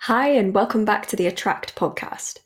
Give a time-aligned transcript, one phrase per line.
[0.00, 2.38] Hi, and welcome back to the Attract podcast.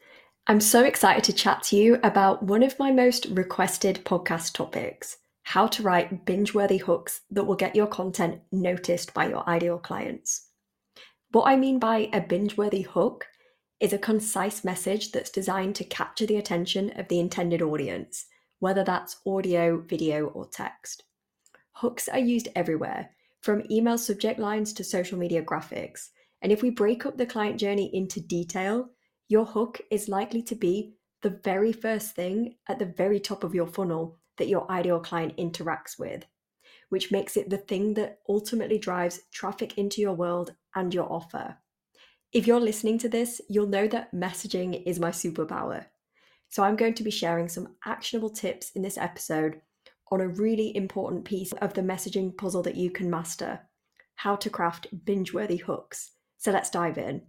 [0.46, 5.19] I'm so excited to chat to you about one of my most requested podcast topics
[5.43, 9.79] how to write binge worthy hooks that will get your content noticed by your ideal
[9.79, 10.48] clients.
[11.32, 13.27] What I mean by a binge worthy hook
[13.79, 18.25] is a concise message that's designed to capture the attention of the intended audience,
[18.61, 21.03] whether that's audio, video, or text.
[21.73, 23.11] Hooks are used everywhere,
[23.41, 26.09] from email subject lines to social media graphics
[26.43, 28.88] and if we break up the client journey into detail,
[29.28, 33.55] your hook is likely to be the very first thing at the very top of
[33.55, 36.24] your funnel that your ideal client interacts with,
[36.88, 41.56] which makes it the thing that ultimately drives traffic into your world and your offer.
[42.32, 45.87] If you're listening to this, you'll know that messaging is my superpower.
[46.48, 49.60] So I'm going to be sharing some actionable tips in this episode
[50.10, 53.60] on a really important piece of the messaging puzzle that you can master
[54.16, 56.10] how to craft binge worthy hooks
[56.41, 57.23] so let's dive in.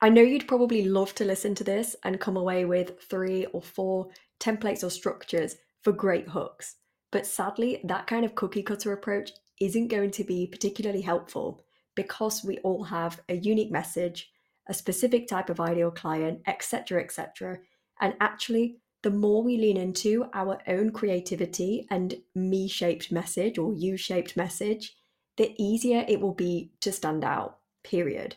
[0.00, 3.60] I know you'd probably love to listen to this and come away with three or
[3.60, 4.08] four
[4.40, 6.76] templates or structures for great hooks.
[7.12, 11.62] But sadly, that kind of cookie cutter approach isn't going to be particularly helpful
[11.94, 14.30] because we all have a unique message,
[14.66, 17.58] a specific type of ideal client, etc., etc.
[18.00, 23.74] And actually, the more we lean into our own creativity and me shaped message or
[23.74, 24.96] U shaped message,
[25.36, 28.36] the easier it will be to stand out period.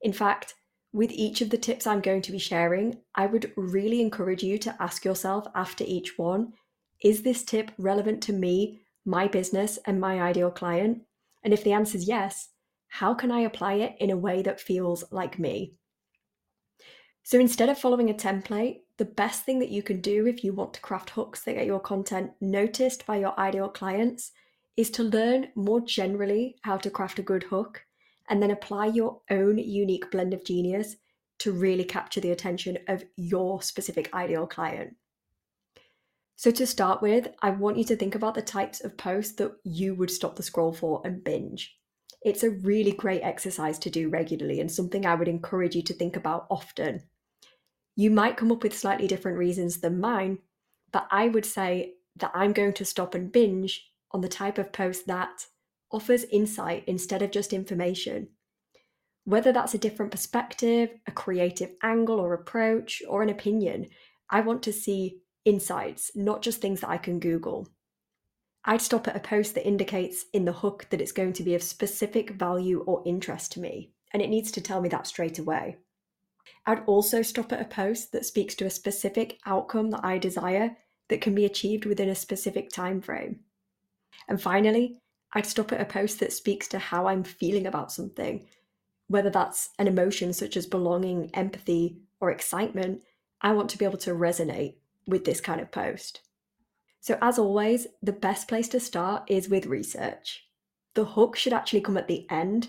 [0.00, 0.54] In fact,
[0.92, 4.58] with each of the tips I'm going to be sharing, I would really encourage you
[4.58, 6.52] to ask yourself after each one
[7.02, 11.02] is this tip relevant to me, my business, and my ideal client?
[11.42, 12.48] And if the answer is yes,
[12.88, 15.74] how can I apply it in a way that feels like me?
[17.22, 20.52] So instead of following a template, the best thing that you can do if you
[20.52, 24.32] want to craft hooks that get your content noticed by your ideal clients
[24.76, 27.83] is to learn more generally how to craft a good hook
[28.28, 30.96] and then apply your own unique blend of genius
[31.38, 34.96] to really capture the attention of your specific ideal client.
[36.36, 39.52] So, to start with, I want you to think about the types of posts that
[39.62, 41.76] you would stop the scroll for and binge.
[42.24, 45.94] It's a really great exercise to do regularly and something I would encourage you to
[45.94, 47.02] think about often.
[47.96, 50.38] You might come up with slightly different reasons than mine,
[50.90, 54.72] but I would say that I'm going to stop and binge on the type of
[54.72, 55.46] post that
[55.94, 58.28] offers insight instead of just information.
[59.24, 63.86] Whether that's a different perspective, a creative angle or approach, or an opinion,
[64.28, 67.68] I want to see insights, not just things that I can Google.
[68.64, 71.54] I'd stop at a post that indicates in the hook that it's going to be
[71.54, 75.38] of specific value or interest to me, and it needs to tell me that straight
[75.38, 75.76] away.
[76.66, 80.76] I'd also stop at a post that speaks to a specific outcome that I desire
[81.08, 83.40] that can be achieved within a specific time frame.
[84.28, 84.96] And finally,
[85.34, 88.46] I'd stop at a post that speaks to how I'm feeling about something,
[89.08, 93.02] whether that's an emotion such as belonging, empathy, or excitement.
[93.40, 96.20] I want to be able to resonate with this kind of post.
[97.00, 100.46] So, as always, the best place to start is with research.
[100.94, 102.68] The hook should actually come at the end,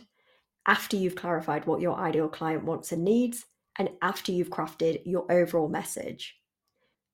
[0.67, 3.45] after you've clarified what your ideal client wants and needs,
[3.77, 6.35] and after you've crafted your overall message.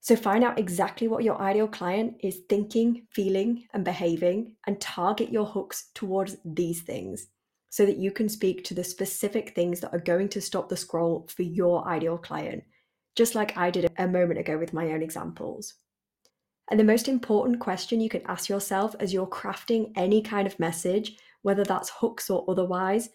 [0.03, 5.31] So find out exactly what your ideal client is thinking, feeling, and behaving, and target
[5.31, 7.27] your hooks towards these things
[7.69, 10.75] so that you can speak to the specific things that are going to stop the
[10.75, 12.63] scroll for your ideal client,
[13.15, 15.75] just like I did a moment ago with my own examples.
[16.71, 20.59] And the most important question you can ask yourself as you're crafting any kind of
[20.59, 23.09] message, whether that's hooks or otherwise,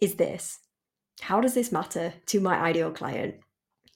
[0.00, 0.58] is this
[1.20, 3.36] How does this matter to my ideal client?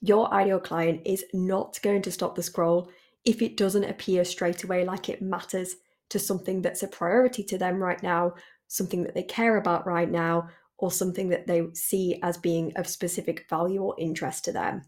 [0.01, 2.89] Your ideal client is not going to stop the scroll
[3.25, 5.75] if it doesn't appear straight away like it matters
[6.09, 8.33] to something that's a priority to them right now,
[8.67, 12.87] something that they care about right now, or something that they see as being of
[12.87, 14.81] specific value or interest to them.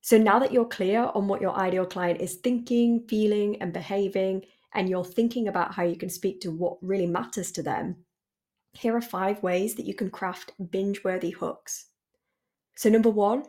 [0.00, 4.44] So now that you're clear on what your ideal client is thinking, feeling, and behaving,
[4.74, 7.96] and you're thinking about how you can speak to what really matters to them,
[8.72, 11.86] here are five ways that you can craft binge worthy hooks.
[12.76, 13.44] So, number one,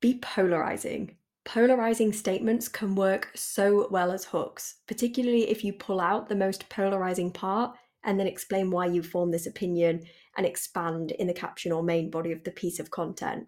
[0.00, 1.16] be polarizing.
[1.44, 6.68] Polarizing statements can work so well as hooks, particularly if you pull out the most
[6.68, 10.04] polarizing part and then explain why you form this opinion
[10.36, 13.46] and expand in the caption or main body of the piece of content.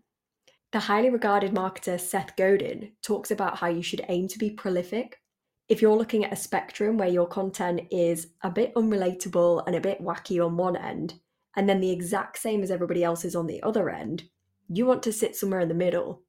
[0.73, 5.19] The highly regarded marketer Seth Godin talks about how you should aim to be prolific.
[5.69, 9.81] If you're looking at a spectrum where your content is a bit unrelatable and a
[9.81, 11.15] bit wacky on one end,
[11.57, 14.25] and then the exact same as everybody else's on the other end,
[14.69, 16.23] you want to sit somewhere in the middle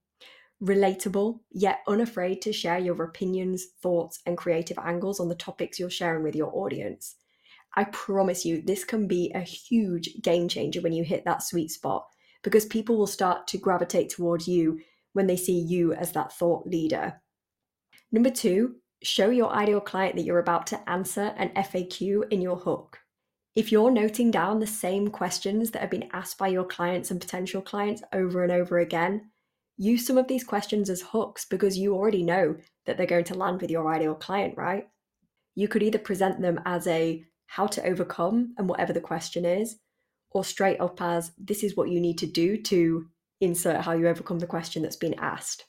[0.62, 5.90] relatable, yet unafraid to share your opinions, thoughts, and creative angles on the topics you're
[5.90, 7.16] sharing with your audience.
[7.76, 11.72] I promise you, this can be a huge game changer when you hit that sweet
[11.72, 12.06] spot
[12.44, 14.80] because people will start to gravitate towards you
[15.14, 17.22] when they see you as that thought leader.
[18.12, 22.58] Number two, show your ideal client that you're about to answer an FAQ in your
[22.58, 23.00] hook.
[23.56, 27.20] If you're noting down the same questions that have been asked by your clients and
[27.20, 29.32] potential clients over and over again,
[29.78, 33.36] use some of these questions as hooks because you already know that they're going to
[33.36, 34.88] land with your ideal client, right?
[35.56, 39.78] You could either present them as a how to overcome and whatever the question is,
[40.32, 43.06] or straight up as this is what you need to do to
[43.42, 45.66] insert how you overcome the question that's been asked.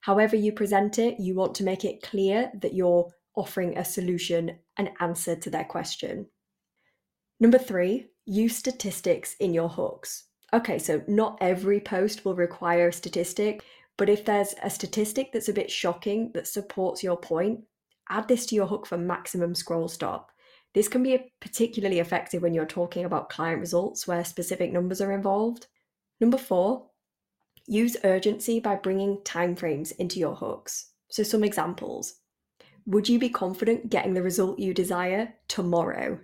[0.00, 4.58] However, you present it, you want to make it clear that you're offering a solution,
[4.78, 6.26] an answer to their question.
[7.40, 10.24] Number three, use statistics in your hooks.
[10.54, 13.64] Okay, so not every post will require a statistic,
[13.96, 17.64] but if there's a statistic that's a bit shocking that supports your point,
[18.08, 20.30] add this to your hook for maximum scroll stop.
[20.72, 25.10] This can be particularly effective when you're talking about client results where specific numbers are
[25.10, 25.66] involved.
[26.20, 26.86] Number four,
[27.66, 30.92] use urgency by bringing timeframes into your hooks.
[31.10, 32.20] So, some examples
[32.86, 36.20] Would you be confident getting the result you desire tomorrow?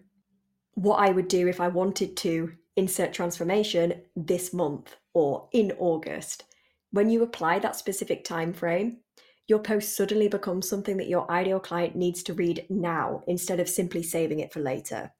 [0.75, 6.45] What I would do if I wanted to insert transformation this month or in August.
[6.93, 9.01] When you apply that specific time frame,
[9.47, 13.69] your post suddenly becomes something that your ideal client needs to read now instead of
[13.69, 15.13] simply saving it for later.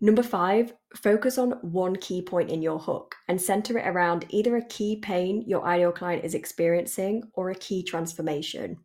[0.00, 4.56] Number five, focus on one key point in your hook and center it around either
[4.56, 8.78] a key pain your ideal client is experiencing or a key transformation.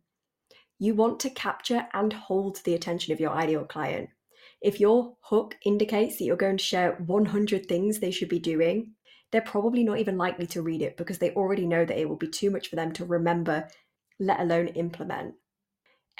[0.78, 4.10] You want to capture and hold the attention of your ideal client.
[4.60, 8.92] If your hook indicates that you're going to share 100 things they should be doing,
[9.30, 12.16] they're probably not even likely to read it because they already know that it will
[12.16, 13.68] be too much for them to remember
[14.18, 15.34] let alone implement.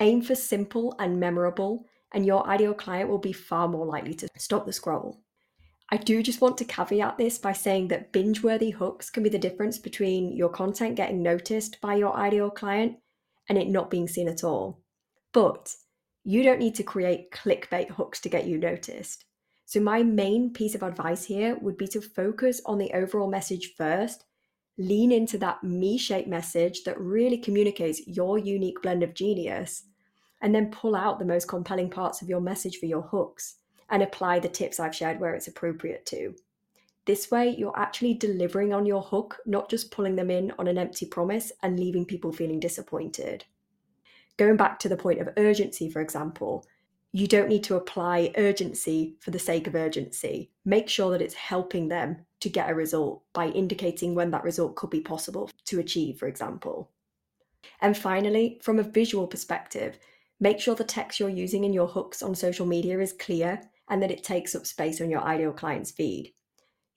[0.01, 4.29] Aim for simple and memorable, and your ideal client will be far more likely to
[4.37, 5.21] stop the scroll.
[5.91, 9.31] I do just want to caveat this by saying that binge worthy hooks can be
[9.31, 12.99] the difference between your content getting noticed by your ideal client
[13.49, 14.83] and it not being seen at all.
[15.33, 15.75] But
[16.25, 19.25] you don't need to create clickbait hooks to get you noticed.
[19.65, 23.75] So, my main piece of advice here would be to focus on the overall message
[23.77, 24.25] first
[24.79, 29.83] lean into that me shaped message that really communicates your unique blend of genius,
[30.41, 33.57] and then pull out the most compelling parts of your message for your hooks
[33.91, 36.37] and apply the tips I've shared where it's appropriate to.
[37.07, 40.79] This way, you're actually delivering on your hook, not just pulling them in on an
[40.79, 43.45] empty promise and leaving people feeling disappointed.
[44.39, 46.65] Going back to the point of urgency, for example,
[47.13, 50.53] you don't need to apply urgency for the sake of urgency.
[50.65, 54.77] Make sure that it's helping them to get a result by indicating when that result
[54.77, 56.93] could be possible to achieve, for example.
[57.81, 59.99] And finally, from a visual perspective,
[60.39, 64.01] make sure the text you're using in your hooks on social media is clear and
[64.03, 66.33] that it takes up space on your ideal client's feed.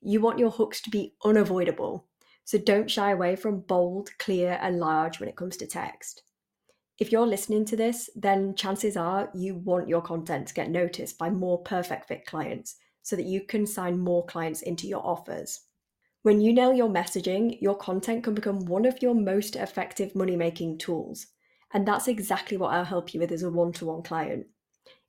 [0.01, 2.05] You want your hooks to be unavoidable,
[2.43, 6.23] so don't shy away from bold, clear, and large when it comes to text.
[7.01, 11.18] If you're listening to this, then chances are you want your content to get noticed
[11.18, 15.62] by more perfect fit clients so that you can sign more clients into your offers.
[16.21, 20.36] When you nail your messaging, your content can become one of your most effective money
[20.36, 21.25] making tools.
[21.74, 24.45] And that's exactly what I'll help you with as a one to one client.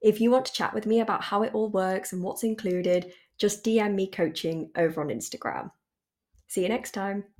[0.00, 3.12] If you want to chat with me about how it all works and what's included,
[3.36, 5.70] just DM me coaching over on Instagram.
[6.48, 7.24] See you next time.